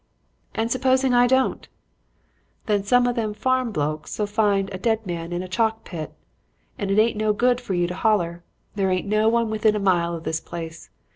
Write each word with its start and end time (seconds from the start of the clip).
"'And 0.55 0.71
supposing 0.71 1.13
I 1.13 1.27
don't?' 1.27 1.67
"'Then 2.65 2.81
some 2.85 3.07
o' 3.07 3.13
them 3.13 3.35
farm 3.35 3.71
blokes 3.71 4.19
'ill 4.19 4.25
find 4.25 4.73
a 4.73 4.79
dead 4.79 5.05
man 5.05 5.31
in 5.31 5.43
a 5.43 5.47
chalk 5.47 5.83
pit. 5.83 6.11
And 6.79 6.89
it 6.89 6.97
ain't 6.97 7.17
no 7.17 7.33
good 7.33 7.61
for 7.61 7.75
you 7.75 7.85
to 7.85 7.93
holler. 7.93 8.43
There 8.73 8.89
ain't 8.89 9.05
no 9.07 9.29
one 9.29 9.51
within 9.51 9.75
a 9.75 9.79
mile 9.79 10.15
of 10.15 10.23
this 10.23 10.39
place. 10.39 10.89